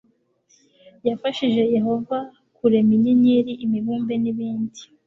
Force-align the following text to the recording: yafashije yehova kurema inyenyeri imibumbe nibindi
yafashije 1.07 1.61
yehova 1.75 2.17
kurema 2.57 2.91
inyenyeri 2.97 3.51
imibumbe 3.65 4.13
nibindi 4.23 4.81